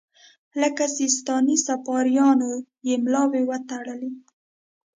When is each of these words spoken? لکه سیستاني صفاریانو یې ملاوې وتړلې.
لکه 0.61 0.83
سیستاني 0.97 1.55
صفاریانو 1.67 2.51
یې 2.87 2.95
ملاوې 3.03 3.41
وتړلې. 3.49 4.11